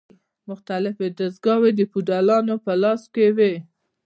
مختلفې 0.49 1.07
دستګاوې 1.17 1.71
د 1.75 1.79
فیوډالانو 1.91 2.55
په 2.65 2.71
لاس 2.83 3.01
کې 3.13 3.25
وې. 3.37 3.53